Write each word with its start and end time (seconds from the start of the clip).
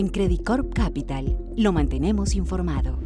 En 0.00 0.08
Credit 0.08 0.42
Corp 0.42 0.72
Capital 0.72 1.36
lo 1.58 1.72
mantenemos 1.72 2.34
informado. 2.34 2.98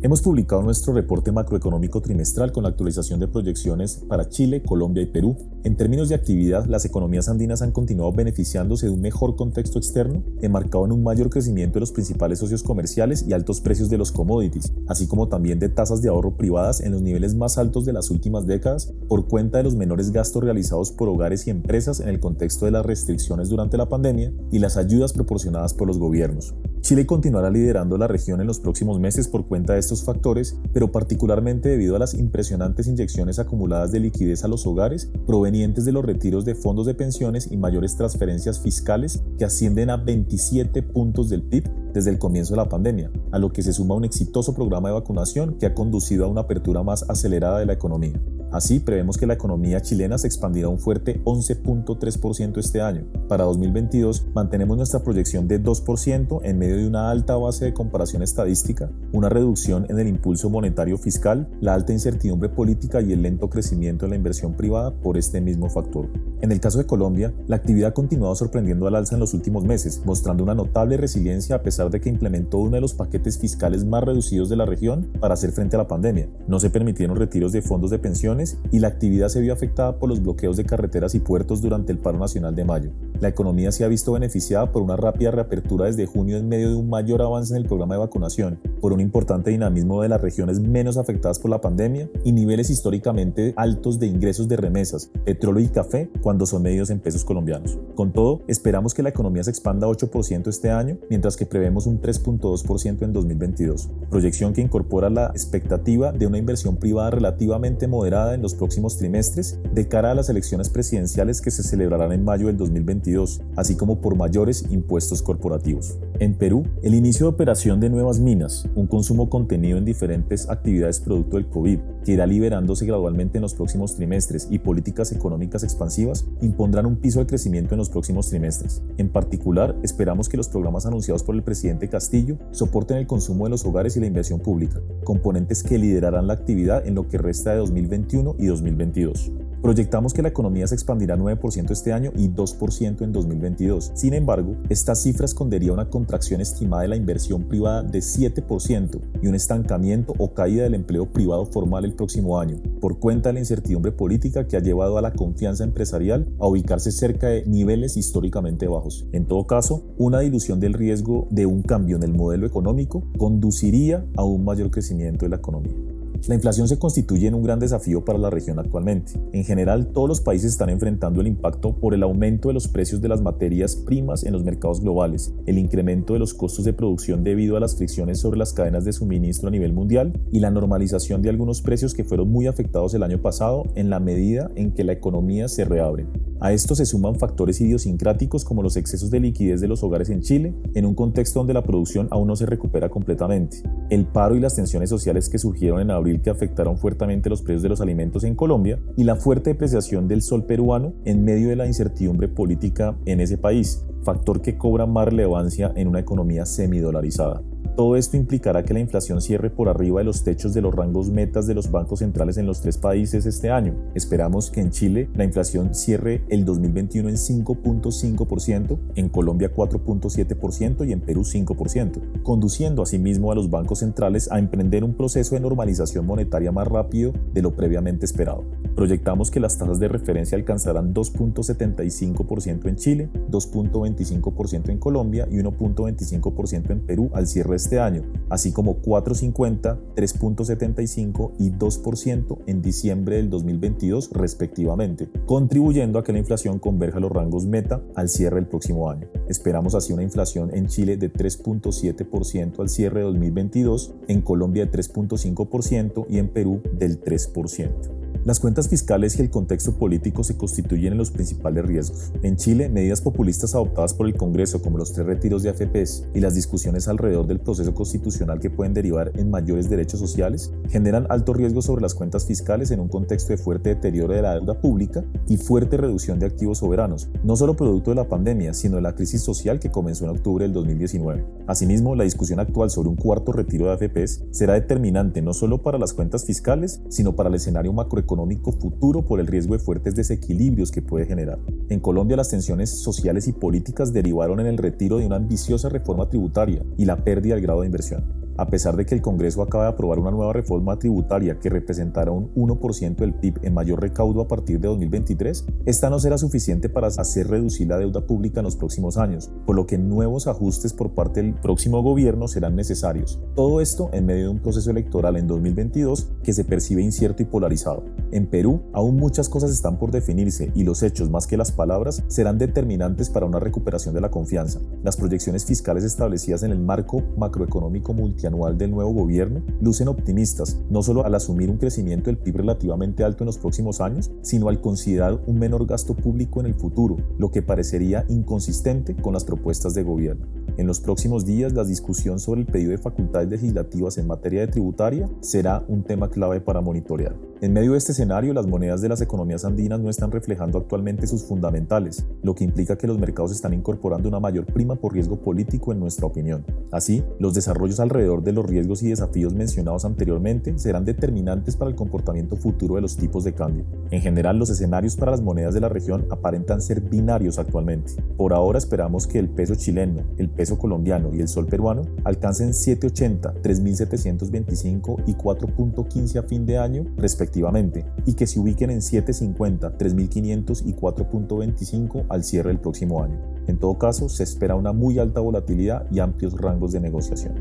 Hemos 0.00 0.22
publicado 0.22 0.62
nuestro 0.62 0.92
reporte 0.92 1.32
macroeconómico 1.32 2.00
trimestral 2.00 2.52
con 2.52 2.62
la 2.62 2.68
actualización 2.68 3.18
de 3.18 3.26
proyecciones 3.26 3.96
para 4.08 4.28
Chile, 4.28 4.62
Colombia 4.62 5.02
y 5.02 5.06
Perú. 5.06 5.36
En 5.64 5.76
términos 5.76 6.08
de 6.08 6.14
actividad, 6.14 6.66
las 6.66 6.84
economías 6.84 7.28
andinas 7.28 7.62
han 7.62 7.72
continuado 7.72 8.12
beneficiándose 8.12 8.86
de 8.86 8.92
un 8.92 9.00
mejor 9.00 9.34
contexto 9.34 9.76
externo, 9.76 10.22
enmarcado 10.40 10.84
en 10.84 10.92
un 10.92 11.02
mayor 11.02 11.30
crecimiento 11.30 11.74
de 11.74 11.80
los 11.80 11.90
principales 11.90 12.38
socios 12.38 12.62
comerciales 12.62 13.24
y 13.26 13.32
altos 13.32 13.60
precios 13.60 13.90
de 13.90 13.98
los 13.98 14.12
commodities, 14.12 14.72
así 14.86 15.08
como 15.08 15.26
también 15.26 15.58
de 15.58 15.68
tasas 15.68 16.00
de 16.00 16.10
ahorro 16.10 16.36
privadas 16.36 16.80
en 16.80 16.92
los 16.92 17.02
niveles 17.02 17.34
más 17.34 17.58
altos 17.58 17.84
de 17.84 17.92
las 17.92 18.08
últimas 18.12 18.46
décadas 18.46 18.92
por 19.08 19.26
cuenta 19.26 19.58
de 19.58 19.64
los 19.64 19.74
menores 19.74 20.12
gastos 20.12 20.44
realizados 20.44 20.92
por 20.92 21.08
hogares 21.08 21.48
y 21.48 21.50
empresas 21.50 21.98
en 21.98 22.08
el 22.08 22.20
contexto 22.20 22.66
de 22.66 22.70
las 22.70 22.86
restricciones 22.86 23.48
durante 23.48 23.76
la 23.76 23.88
pandemia 23.88 24.32
y 24.52 24.60
las 24.60 24.76
ayudas 24.76 25.12
proporcionadas 25.12 25.74
por 25.74 25.88
los 25.88 25.98
gobiernos. 25.98 26.54
Chile 26.80 27.06
continuará 27.06 27.50
liderando 27.50 27.98
la 27.98 28.06
región 28.06 28.40
en 28.40 28.46
los 28.46 28.60
próximos 28.60 28.98
meses 29.00 29.28
por 29.28 29.46
cuenta 29.46 29.74
de 29.74 29.80
estos 29.80 30.04
factores, 30.04 30.58
pero 30.72 30.90
particularmente 30.90 31.68
debido 31.68 31.96
a 31.96 31.98
las 31.98 32.14
impresionantes 32.14 32.86
inyecciones 32.86 33.38
acumuladas 33.38 33.92
de 33.92 34.00
liquidez 34.00 34.44
a 34.44 34.48
los 34.48 34.66
hogares 34.66 35.10
provenientes 35.26 35.84
de 35.84 35.92
los 35.92 36.04
retiros 36.04 36.44
de 36.44 36.54
fondos 36.54 36.86
de 36.86 36.94
pensiones 36.94 37.50
y 37.50 37.56
mayores 37.56 37.96
transferencias 37.96 38.60
fiscales 38.60 39.22
que 39.38 39.44
ascienden 39.44 39.90
a 39.90 39.96
27 39.96 40.82
puntos 40.82 41.28
del 41.28 41.42
PIB 41.42 41.64
desde 41.98 42.10
el 42.10 42.18
comienzo 42.20 42.54
de 42.54 42.58
la 42.58 42.68
pandemia, 42.68 43.10
a 43.32 43.40
lo 43.40 43.50
que 43.52 43.60
se 43.60 43.72
suma 43.72 43.96
un 43.96 44.04
exitoso 44.04 44.54
programa 44.54 44.88
de 44.88 44.94
vacunación 44.94 45.58
que 45.58 45.66
ha 45.66 45.74
conducido 45.74 46.24
a 46.24 46.28
una 46.28 46.42
apertura 46.42 46.84
más 46.84 47.04
acelerada 47.10 47.58
de 47.58 47.66
la 47.66 47.72
economía. 47.72 48.20
Así, 48.50 48.80
prevemos 48.80 49.18
que 49.18 49.26
la 49.26 49.34
economía 49.34 49.82
chilena 49.82 50.16
se 50.16 50.26
expandirá 50.26 50.68
un 50.68 50.78
fuerte 50.78 51.22
11.3% 51.24 52.56
este 52.56 52.80
año. 52.80 53.04
Para 53.28 53.44
2022, 53.44 54.28
mantenemos 54.32 54.76
nuestra 54.76 55.02
proyección 55.02 55.48
de 55.48 55.62
2% 55.62 56.40
en 56.42 56.58
medio 56.58 56.76
de 56.76 56.86
una 56.86 57.10
alta 57.10 57.36
base 57.36 57.66
de 57.66 57.74
comparación 57.74 58.22
estadística, 58.22 58.90
una 59.12 59.28
reducción 59.28 59.84
en 59.90 59.98
el 59.98 60.08
impulso 60.08 60.48
monetario 60.48 60.96
fiscal, 60.96 61.46
la 61.60 61.74
alta 61.74 61.92
incertidumbre 61.92 62.48
política 62.48 63.02
y 63.02 63.12
el 63.12 63.20
lento 63.20 63.50
crecimiento 63.50 64.06
de 64.06 64.10
la 64.10 64.16
inversión 64.16 64.54
privada 64.54 64.94
por 64.94 65.18
este 65.18 65.42
mismo 65.42 65.68
factor. 65.68 66.08
En 66.40 66.50
el 66.50 66.60
caso 66.60 66.78
de 66.78 66.86
Colombia, 66.86 67.34
la 67.48 67.56
actividad 67.56 67.90
ha 67.90 67.94
continuado 67.94 68.34
sorprendiendo 68.34 68.86
al 68.86 68.94
alza 68.94 69.16
en 69.16 69.20
los 69.20 69.34
últimos 69.34 69.64
meses, 69.64 70.00
mostrando 70.06 70.42
una 70.42 70.54
notable 70.54 70.96
resiliencia 70.96 71.56
a 71.56 71.62
pesar 71.62 71.87
de 71.90 72.00
que 72.00 72.08
implementó 72.08 72.58
uno 72.58 72.76
de 72.76 72.80
los 72.80 72.94
paquetes 72.94 73.38
fiscales 73.38 73.84
más 73.84 74.04
reducidos 74.04 74.48
de 74.48 74.56
la 74.56 74.66
región 74.66 75.10
para 75.20 75.34
hacer 75.34 75.52
frente 75.52 75.76
a 75.76 75.78
la 75.78 75.88
pandemia. 75.88 76.28
No 76.46 76.60
se 76.60 76.70
permitieron 76.70 77.16
retiros 77.16 77.52
de 77.52 77.62
fondos 77.62 77.90
de 77.90 77.98
pensión 77.98 78.28
y 78.70 78.78
la 78.78 78.88
actividad 78.88 79.28
se 79.28 79.40
vio 79.40 79.52
afectada 79.52 79.98
por 79.98 80.08
los 80.08 80.20
bloqueos 80.20 80.56
de 80.56 80.64
carreteras 80.64 81.14
y 81.14 81.20
puertos 81.20 81.62
durante 81.62 81.92
el 81.92 81.98
paro 81.98 82.18
nacional 82.18 82.54
de 82.54 82.64
mayo. 82.64 82.90
La 83.20 83.28
economía 83.28 83.72
se 83.72 83.84
ha 83.84 83.88
visto 83.88 84.12
beneficiada 84.12 84.70
por 84.70 84.82
una 84.82 84.96
rápida 84.96 85.30
reapertura 85.30 85.86
desde 85.86 86.06
junio 86.06 86.36
en 86.36 86.48
medio 86.48 86.68
de 86.70 86.76
un 86.76 86.88
mayor 86.88 87.22
avance 87.22 87.54
en 87.54 87.62
el 87.62 87.66
programa 87.66 87.94
de 87.94 88.00
vacunación, 88.00 88.58
por 88.80 88.92
un 88.92 89.00
importante 89.00 89.50
dinamismo 89.50 90.02
de 90.02 90.08
las 90.08 90.20
regiones 90.20 90.60
menos 90.60 90.96
afectadas 90.96 91.38
por 91.38 91.50
la 91.50 91.60
pandemia 91.60 92.08
y 92.24 92.32
niveles 92.32 92.70
históricamente 92.70 93.54
altos 93.56 93.98
de 93.98 94.06
ingresos 94.06 94.46
de 94.46 94.56
remesas, 94.56 95.10
petróleo 95.24 95.64
y 95.64 95.68
café 95.68 96.10
cuando 96.20 96.46
son 96.46 96.62
medidos 96.62 96.90
en 96.90 97.00
pesos 97.00 97.24
colombianos. 97.24 97.78
Con 97.94 98.12
todo, 98.12 98.42
esperamos 98.46 98.94
que 98.94 99.02
la 99.02 99.08
economía 99.08 99.42
se 99.42 99.50
expanda 99.50 99.88
8% 99.88 100.48
este 100.48 100.70
año, 100.70 100.98
mientras 101.08 101.36
que 101.36 101.46
prevemos 101.46 101.67
un 101.68 102.00
3.2% 102.00 103.02
en 103.02 103.12
2022, 103.12 103.90
proyección 104.10 104.52
que 104.52 104.60
incorpora 104.60 105.10
la 105.10 105.26
expectativa 105.26 106.12
de 106.12 106.26
una 106.26 106.38
inversión 106.38 106.76
privada 106.76 107.10
relativamente 107.10 107.86
moderada 107.86 108.34
en 108.34 108.42
los 108.42 108.54
próximos 108.54 108.96
trimestres 108.96 109.58
de 109.72 109.86
cara 109.86 110.12
a 110.12 110.14
las 110.14 110.28
elecciones 110.28 110.70
presidenciales 110.70 111.40
que 111.40 111.50
se 111.50 111.62
celebrarán 111.62 112.12
en 112.12 112.24
mayo 112.24 112.46
del 112.46 112.56
2022, 112.56 113.42
así 113.56 113.76
como 113.76 114.00
por 114.00 114.16
mayores 114.16 114.64
impuestos 114.70 115.22
corporativos. 115.22 115.98
En 116.18 116.34
Perú, 116.34 116.64
el 116.82 116.94
inicio 116.94 117.26
de 117.26 117.34
operación 117.34 117.80
de 117.80 117.90
nuevas 117.90 118.18
minas, 118.18 118.66
un 118.74 118.86
consumo 118.86 119.28
contenido 119.28 119.78
en 119.78 119.84
diferentes 119.84 120.48
actividades 120.48 121.00
producto 121.00 121.36
del 121.36 121.48
COVID, 121.48 121.78
que 122.04 122.12
irá 122.12 122.26
liberándose 122.26 122.86
gradualmente 122.86 123.38
en 123.38 123.42
los 123.42 123.54
próximos 123.54 123.94
trimestres 123.94 124.48
y 124.50 124.58
políticas 124.58 125.12
económicas 125.12 125.62
expansivas 125.62 126.26
impondrán 126.40 126.86
un 126.86 126.96
piso 126.96 127.20
de 127.20 127.26
crecimiento 127.26 127.74
en 127.74 127.78
los 127.78 127.90
próximos 127.90 128.28
trimestres. 128.30 128.82
En 128.96 129.10
particular, 129.10 129.76
esperamos 129.82 130.28
que 130.28 130.36
los 130.36 130.48
programas 130.48 130.86
anunciados 130.86 131.22
por 131.22 131.34
el 131.34 131.42
presidente 131.42 131.57
Castillo 131.90 132.38
soporten 132.50 132.98
el 132.98 133.06
consumo 133.06 133.44
de 133.44 133.50
los 133.50 133.64
hogares 133.64 133.96
y 133.96 134.00
la 134.00 134.06
inversión 134.06 134.40
pública, 134.40 134.80
componentes 135.04 135.62
que 135.62 135.78
liderarán 135.78 136.26
la 136.26 136.34
actividad 136.34 136.86
en 136.86 136.94
lo 136.94 137.08
que 137.08 137.18
resta 137.18 137.52
de 137.52 137.58
2021 137.58 138.36
y 138.38 138.46
2022. 138.46 139.30
Proyectamos 139.62 140.14
que 140.14 140.22
la 140.22 140.28
economía 140.28 140.68
se 140.68 140.76
expandirá 140.76 141.16
9% 141.16 141.70
este 141.72 141.92
año 141.92 142.12
y 142.16 142.28
2% 142.28 143.02
en 143.02 143.12
2022. 143.12 143.92
Sin 143.94 144.14
embargo, 144.14 144.56
esta 144.68 144.94
cifra 144.94 145.24
escondería 145.24 145.72
una 145.72 145.90
contracción 145.90 146.40
estimada 146.40 146.82
de 146.82 146.88
la 146.88 146.96
inversión 146.96 147.42
privada 147.48 147.82
de 147.82 147.98
7% 147.98 149.00
y 149.20 149.26
un 149.26 149.34
estancamiento 149.34 150.14
o 150.18 150.32
caída 150.32 150.62
del 150.62 150.74
empleo 150.74 151.06
privado 151.06 151.44
formal 151.46 151.84
el 151.84 151.94
próximo 151.94 152.38
año, 152.38 152.56
por 152.80 153.00
cuenta 153.00 153.30
de 153.30 153.34
la 153.34 153.40
incertidumbre 153.40 153.90
política 153.90 154.46
que 154.46 154.56
ha 154.56 154.62
llevado 154.62 154.96
a 154.96 155.02
la 155.02 155.12
confianza 155.12 155.64
empresarial 155.64 156.28
a 156.38 156.46
ubicarse 156.46 156.92
cerca 156.92 157.26
de 157.26 157.44
niveles 157.44 157.96
históricamente 157.96 158.68
bajos. 158.68 159.06
En 159.12 159.26
todo 159.26 159.46
caso, 159.46 159.82
una 159.96 160.20
dilución 160.20 160.60
del 160.60 160.74
riesgo 160.74 161.26
de 161.30 161.46
un 161.46 161.62
cambio 161.62 161.96
en 161.96 162.04
el 162.04 162.14
modelo 162.14 162.46
económico 162.46 163.02
conduciría 163.18 164.06
a 164.16 164.22
un 164.22 164.44
mayor 164.44 164.70
crecimiento 164.70 165.24
de 165.24 165.30
la 165.30 165.36
economía. 165.36 165.97
La 166.26 166.34
inflación 166.34 166.68
se 166.68 166.78
constituye 166.78 167.26
en 167.26 167.34
un 167.34 167.42
gran 167.42 167.58
desafío 167.58 168.04
para 168.04 168.18
la 168.18 168.30
región 168.30 168.58
actualmente. 168.58 169.12
En 169.32 169.44
general, 169.44 169.88
todos 169.92 170.08
los 170.08 170.20
países 170.20 170.52
están 170.52 170.68
enfrentando 170.68 171.20
el 171.20 171.26
impacto 171.26 171.76
por 171.76 171.94
el 171.94 172.02
aumento 172.02 172.48
de 172.48 172.54
los 172.54 172.68
precios 172.68 173.00
de 173.00 173.08
las 173.08 173.22
materias 173.22 173.76
primas 173.76 174.24
en 174.24 174.32
los 174.32 174.44
mercados 174.44 174.80
globales, 174.80 175.32
el 175.46 175.58
incremento 175.58 176.12
de 176.12 176.18
los 176.18 176.34
costos 176.34 176.64
de 176.64 176.72
producción 176.72 177.24
debido 177.24 177.56
a 177.56 177.60
las 177.60 177.76
fricciones 177.76 178.20
sobre 178.20 178.38
las 178.38 178.52
cadenas 178.52 178.84
de 178.84 178.92
suministro 178.92 179.48
a 179.48 179.52
nivel 179.52 179.72
mundial 179.72 180.20
y 180.32 180.40
la 180.40 180.50
normalización 180.50 181.22
de 181.22 181.30
algunos 181.30 181.62
precios 181.62 181.94
que 181.94 182.04
fueron 182.04 182.30
muy 182.30 182.46
afectados 182.46 182.94
el 182.94 183.02
año 183.02 183.22
pasado 183.22 183.64
en 183.74 183.88
la 183.88 184.00
medida 184.00 184.50
en 184.54 184.72
que 184.72 184.84
la 184.84 184.92
economía 184.92 185.48
se 185.48 185.64
reabre. 185.64 186.06
A 186.40 186.52
esto 186.52 186.76
se 186.76 186.86
suman 186.86 187.16
factores 187.16 187.60
idiosincráticos 187.60 188.44
como 188.44 188.62
los 188.62 188.76
excesos 188.76 189.10
de 189.10 189.18
liquidez 189.18 189.60
de 189.60 189.66
los 189.66 189.82
hogares 189.82 190.08
en 190.08 190.20
Chile, 190.22 190.54
en 190.74 190.86
un 190.86 190.94
contexto 190.94 191.40
donde 191.40 191.52
la 191.52 191.64
producción 191.64 192.06
aún 192.12 192.28
no 192.28 192.36
se 192.36 192.46
recupera 192.46 192.88
completamente, 192.88 193.58
el 193.90 194.06
paro 194.06 194.36
y 194.36 194.40
las 194.40 194.54
tensiones 194.54 194.88
sociales 194.88 195.28
que 195.28 195.38
surgieron 195.38 195.80
en 195.80 195.90
abril 195.90 196.22
que 196.22 196.30
afectaron 196.30 196.78
fuertemente 196.78 197.28
los 197.28 197.42
precios 197.42 197.62
de 197.62 197.70
los 197.70 197.80
alimentos 197.80 198.22
en 198.22 198.36
Colombia, 198.36 198.78
y 198.96 199.02
la 199.02 199.16
fuerte 199.16 199.50
depreciación 199.50 200.06
del 200.06 200.22
sol 200.22 200.44
peruano 200.44 200.94
en 201.04 201.24
medio 201.24 201.48
de 201.48 201.56
la 201.56 201.66
incertidumbre 201.66 202.28
política 202.28 202.96
en 203.04 203.20
ese 203.20 203.36
país, 203.36 203.84
factor 204.04 204.40
que 204.40 204.56
cobra 204.56 204.86
más 204.86 205.06
relevancia 205.06 205.72
en 205.74 205.88
una 205.88 205.98
economía 205.98 206.46
semidolarizada. 206.46 207.42
Todo 207.78 207.94
esto 207.94 208.16
implicará 208.16 208.64
que 208.64 208.74
la 208.74 208.80
inflación 208.80 209.20
cierre 209.20 209.50
por 209.50 209.68
arriba 209.68 210.00
de 210.00 210.04
los 210.04 210.24
techos 210.24 210.52
de 210.52 210.60
los 210.60 210.74
rangos 210.74 211.10
metas 211.10 211.46
de 211.46 211.54
los 211.54 211.70
bancos 211.70 212.00
centrales 212.00 212.36
en 212.36 212.44
los 212.44 212.60
tres 212.60 212.76
países 212.76 213.24
este 213.24 213.50
año. 213.50 213.76
Esperamos 213.94 214.50
que 214.50 214.60
en 214.60 214.72
Chile 214.72 215.08
la 215.14 215.22
inflación 215.22 215.76
cierre 215.76 216.24
el 216.28 216.44
2021 216.44 217.08
en 217.08 217.14
5.5%, 217.14 218.78
en 218.96 219.08
Colombia 219.08 219.54
4.7% 219.54 220.88
y 220.88 220.92
en 220.92 221.00
Perú 221.02 221.20
5%, 221.20 222.22
conduciendo 222.24 222.82
asimismo 222.82 223.30
a 223.30 223.36
los 223.36 223.48
bancos 223.48 223.78
centrales 223.78 224.28
a 224.32 224.40
emprender 224.40 224.82
un 224.82 224.96
proceso 224.96 225.36
de 225.36 225.40
normalización 225.40 226.04
monetaria 226.04 226.50
más 226.50 226.66
rápido 226.66 227.12
de 227.32 227.42
lo 227.42 227.54
previamente 227.54 228.06
esperado. 228.06 228.42
Proyectamos 228.74 229.30
que 229.30 229.38
las 229.38 229.56
tasas 229.56 229.78
de 229.78 229.86
referencia 229.86 230.36
alcanzarán 230.36 230.94
2.75% 230.94 232.68
en 232.68 232.74
Chile, 232.74 233.10
2.25% 233.30 234.68
en 234.68 234.78
Colombia 234.78 235.28
y 235.30 235.36
1.25% 235.36 236.70
en 236.70 236.80
Perú 236.80 237.10
al 237.12 237.28
cierre 237.28 237.50
de 237.52 237.58
este 237.68 237.80
año, 237.80 238.00
así 238.30 238.50
como 238.50 238.80
4.50, 238.80 239.76
3.75 239.94 241.32
y 241.38 241.50
2% 241.50 242.38
en 242.46 242.62
diciembre 242.62 243.16
del 243.16 243.28
2022 243.28 244.08
respectivamente, 244.12 245.06
contribuyendo 245.26 245.98
a 245.98 246.04
que 246.04 246.14
la 246.14 246.18
inflación 246.18 246.60
converja 246.60 246.98
los 246.98 247.12
rangos 247.12 247.44
meta 247.44 247.82
al 247.94 248.08
cierre 248.08 248.36
del 248.36 248.46
próximo 248.46 248.90
año. 248.90 249.06
Esperamos 249.28 249.74
así 249.74 249.92
una 249.92 250.02
inflación 250.02 250.50
en 250.54 250.68
Chile 250.68 250.96
de 250.96 251.12
3.7% 251.12 252.60
al 252.60 252.70
cierre 252.70 253.00
de 253.00 253.04
2022, 253.04 253.92
en 254.08 254.22
Colombia 254.22 254.64
de 254.64 254.72
3.5% 254.72 256.06
y 256.08 256.16
en 256.16 256.28
Perú 256.28 256.62
del 256.72 257.02
3%. 257.02 257.97
Las 258.24 258.40
cuentas 258.40 258.68
fiscales 258.68 259.18
y 259.18 259.22
el 259.22 259.30
contexto 259.30 259.76
político 259.76 260.24
se 260.24 260.36
constituyen 260.36 260.92
en 260.92 260.98
los 260.98 261.10
principales 261.10 261.64
riesgos. 261.64 262.12
En 262.22 262.36
Chile, 262.36 262.68
medidas 262.68 263.00
populistas 263.00 263.54
adoptadas 263.54 263.94
por 263.94 264.06
el 264.06 264.16
Congreso, 264.16 264.60
como 264.60 264.76
los 264.76 264.92
tres 264.92 265.06
retiros 265.06 265.42
de 265.42 265.50
AFPs 265.50 266.04
y 266.14 266.20
las 266.20 266.34
discusiones 266.34 266.88
alrededor 266.88 267.26
del 267.26 267.40
proceso 267.40 267.72
constitucional 267.74 268.40
que 268.40 268.50
pueden 268.50 268.74
derivar 268.74 269.12
en 269.14 269.30
mayores 269.30 269.70
derechos 269.70 270.00
sociales, 270.00 270.52
generan 270.68 271.06
alto 271.10 271.32
riesgo 271.32 271.62
sobre 271.62 271.80
las 271.80 271.94
cuentas 271.94 272.26
fiscales 272.26 272.70
en 272.70 272.80
un 272.80 272.88
contexto 272.88 273.32
de 273.32 273.38
fuerte 273.38 273.70
deterioro 273.70 274.12
de 274.12 274.22
la 274.22 274.34
deuda 274.34 274.60
pública 274.60 275.04
y 275.28 275.36
fuerte 275.36 275.76
reducción 275.76 276.18
de 276.18 276.26
activos 276.26 276.58
soberanos, 276.58 277.08
no 277.22 277.36
solo 277.36 277.56
producto 277.56 277.92
de 277.92 277.96
la 277.96 278.08
pandemia, 278.08 278.52
sino 278.52 278.76
de 278.76 278.82
la 278.82 278.94
crisis 278.94 279.22
social 279.22 279.60
que 279.60 279.70
comenzó 279.70 280.04
en 280.04 280.10
octubre 280.10 280.44
del 280.44 280.52
2019. 280.52 281.24
Asimismo, 281.46 281.94
la 281.94 282.04
discusión 282.04 282.40
actual 282.40 282.68
sobre 282.68 282.88
un 282.88 282.96
cuarto 282.96 283.32
retiro 283.32 283.66
de 283.66 283.72
AFPs 283.72 284.24
será 284.32 284.54
determinante 284.54 285.22
no 285.22 285.32
solo 285.32 285.62
para 285.62 285.78
las 285.78 285.94
cuentas 285.94 286.24
fiscales, 286.24 286.80
sino 286.88 287.14
para 287.14 287.28
el 287.28 287.36
escenario 287.36 287.72
macroeconómico 287.72 288.07
macroeconómico 288.08 288.52
futuro 288.52 289.02
por 289.02 289.20
el 289.20 289.26
riesgo 289.26 289.54
de 289.54 289.58
fuertes 289.58 289.94
desequilibrios 289.94 290.70
que 290.70 290.82
puede 290.82 291.06
generar. 291.06 291.38
En 291.68 291.80
Colombia 291.80 292.16
las 292.16 292.30
tensiones 292.30 292.70
sociales 292.70 293.28
y 293.28 293.32
políticas 293.32 293.92
derivaron 293.92 294.40
en 294.40 294.46
el 294.46 294.56
retiro 294.56 294.98
de 294.98 295.06
una 295.06 295.16
ambiciosa 295.16 295.68
reforma 295.68 296.08
tributaria 296.08 296.62
y 296.76 296.86
la 296.86 297.04
pérdida 297.04 297.34
del 297.34 297.42
grado 297.42 297.60
de 297.60 297.66
inversión 297.66 298.27
a 298.38 298.46
pesar 298.46 298.76
de 298.76 298.86
que 298.86 298.94
el 298.94 299.02
Congreso 299.02 299.42
acaba 299.42 299.64
de 299.64 299.70
aprobar 299.70 299.98
una 299.98 300.12
nueva 300.12 300.32
reforma 300.32 300.78
tributaria 300.78 301.40
que 301.40 301.50
representará 301.50 302.12
un 302.12 302.32
1% 302.34 302.96
del 302.96 303.12
PIB 303.12 303.40
en 303.42 303.52
mayor 303.52 303.80
recaudo 303.80 304.20
a 304.20 304.28
partir 304.28 304.60
de 304.60 304.68
2023, 304.68 305.44
esta 305.66 305.90
no 305.90 305.98
será 305.98 306.18
suficiente 306.18 306.68
para 306.68 306.86
hacer 306.86 307.26
reducir 307.26 307.66
la 307.66 307.78
deuda 307.78 308.06
pública 308.06 308.40
en 308.40 308.44
los 308.44 308.54
próximos 308.54 308.96
años, 308.96 309.30
por 309.44 309.56
lo 309.56 309.66
que 309.66 309.76
nuevos 309.76 310.28
ajustes 310.28 310.72
por 310.72 310.94
parte 310.94 311.20
del 311.20 311.34
próximo 311.34 311.82
gobierno 311.82 312.28
serán 312.28 312.54
necesarios. 312.54 313.20
Todo 313.34 313.60
esto 313.60 313.90
en 313.92 314.06
medio 314.06 314.24
de 314.24 314.30
un 314.30 314.38
proceso 314.38 314.70
electoral 314.70 315.16
en 315.16 315.26
2022 315.26 316.12
que 316.22 316.32
se 316.32 316.44
percibe 316.44 316.82
incierto 316.82 317.22
y 317.24 317.26
polarizado. 317.26 317.82
En 318.12 318.26
Perú, 318.26 318.62
aún 318.72 318.96
muchas 318.96 319.28
cosas 319.28 319.50
están 319.50 319.78
por 319.78 319.90
definirse 319.90 320.52
y 320.54 320.62
los 320.62 320.84
hechos 320.84 321.10
más 321.10 321.26
que 321.26 321.36
las 321.36 321.50
palabras 321.50 322.04
serán 322.06 322.38
determinantes 322.38 323.10
para 323.10 323.26
una 323.26 323.40
recuperación 323.40 323.94
de 323.94 324.00
la 324.00 324.10
confianza. 324.10 324.60
Las 324.84 324.96
proyecciones 324.96 325.44
fiscales 325.44 325.82
establecidas 325.82 326.44
en 326.44 326.52
el 326.52 326.60
marco 326.60 327.02
macroeconómico 327.16 327.92
multianual 327.92 328.27
anual 328.28 328.56
del 328.56 328.70
nuevo 328.70 328.92
gobierno 328.92 329.42
lucen 329.60 329.88
optimistas, 329.88 330.58
no 330.70 330.82
solo 330.82 331.04
al 331.04 331.14
asumir 331.14 331.50
un 331.50 331.58
crecimiento 331.58 332.06
del 332.06 332.18
PIB 332.18 332.36
relativamente 332.36 333.04
alto 333.04 333.24
en 333.24 333.26
los 333.26 333.38
próximos 333.38 333.80
años, 333.80 334.10
sino 334.22 334.48
al 334.48 334.60
considerar 334.60 335.20
un 335.26 335.38
menor 335.38 335.66
gasto 335.66 335.94
público 335.94 336.40
en 336.40 336.46
el 336.46 336.54
futuro, 336.54 336.96
lo 337.18 337.30
que 337.30 337.42
parecería 337.42 338.04
inconsistente 338.08 338.94
con 338.94 339.12
las 339.12 339.24
propuestas 339.24 339.74
de 339.74 339.82
gobierno. 339.82 340.26
En 340.56 340.66
los 340.66 340.80
próximos 340.80 341.24
días, 341.24 341.52
la 341.52 341.64
discusión 341.64 342.18
sobre 342.18 342.40
el 342.40 342.46
pedido 342.46 342.72
de 342.72 342.78
facultades 342.78 343.28
legislativas 343.28 343.96
en 343.98 344.08
materia 344.08 344.50
tributaria 344.50 345.08
será 345.20 345.64
un 345.68 345.84
tema 345.84 346.10
clave 346.10 346.40
para 346.40 346.60
monitorear. 346.60 347.14
En 347.40 347.52
medio 347.52 347.70
de 347.70 347.78
este 347.78 347.92
escenario, 347.92 348.34
las 348.34 348.48
monedas 348.48 348.80
de 348.80 348.88
las 348.88 349.00
economías 349.00 349.44
andinas 349.44 349.78
no 349.78 349.90
están 349.90 350.10
reflejando 350.10 350.58
actualmente 350.58 351.06
sus 351.06 351.22
fundamentales, 351.22 352.04
lo 352.24 352.34
que 352.34 352.42
implica 352.42 352.76
que 352.76 352.88
los 352.88 352.98
mercados 352.98 353.30
están 353.30 353.54
incorporando 353.54 354.08
una 354.08 354.18
mayor 354.18 354.44
prima 354.44 354.74
por 354.74 354.92
riesgo 354.92 355.22
político 355.22 355.70
en 355.70 355.78
nuestra 355.78 356.06
opinión. 356.06 356.44
Así, 356.72 357.04
los 357.20 357.34
desarrollos 357.34 357.78
alrededor 357.78 358.24
de 358.24 358.32
los 358.32 358.44
riesgos 358.44 358.82
y 358.82 358.88
desafíos 358.88 359.34
mencionados 359.34 359.84
anteriormente 359.84 360.58
serán 360.58 360.84
determinantes 360.84 361.54
para 361.54 361.70
el 361.70 361.76
comportamiento 361.76 362.36
futuro 362.36 362.74
de 362.74 362.80
los 362.80 362.96
tipos 362.96 363.22
de 363.22 363.34
cambio. 363.34 363.64
En 363.92 364.00
general, 364.00 364.36
los 364.36 364.50
escenarios 364.50 364.96
para 364.96 365.12
las 365.12 365.22
monedas 365.22 365.54
de 365.54 365.60
la 365.60 365.68
región 365.68 366.06
aparentan 366.10 366.60
ser 366.60 366.80
binarios 366.80 367.38
actualmente. 367.38 368.02
Por 368.16 368.32
ahora 368.32 368.58
esperamos 368.58 369.06
que 369.06 369.20
el 369.20 369.28
peso 369.28 369.54
chileno, 369.54 370.02
el 370.16 370.28
peso 370.28 370.58
colombiano 370.58 371.14
y 371.14 371.20
el 371.20 371.28
sol 371.28 371.46
peruano 371.46 371.82
alcancen 372.02 372.52
780, 372.52 373.34
3.725 373.42 375.04
y 375.06 375.14
4.15 375.14 376.18
a 376.18 376.22
fin 376.24 376.44
de 376.44 376.58
año 376.58 376.84
respectivamente 377.28 377.84
y 378.06 378.14
que 378.14 378.26
se 378.26 378.40
ubiquen 378.40 378.70
en 378.70 378.82
750, 378.82 379.76
3500 379.76 380.62
y 380.66 380.74
4.25 380.74 382.06
al 382.08 382.24
cierre 382.24 382.48
del 382.48 382.60
próximo 382.60 383.02
año. 383.02 383.18
En 383.46 383.58
todo 383.58 383.78
caso, 383.78 384.08
se 384.08 384.22
espera 384.22 384.54
una 384.54 384.72
muy 384.72 384.98
alta 384.98 385.20
volatilidad 385.20 385.86
y 385.90 386.00
amplios 386.00 386.34
rangos 386.34 386.72
de 386.72 386.80
negociación. 386.80 387.34